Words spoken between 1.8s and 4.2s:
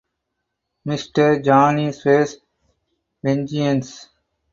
swears vengeance.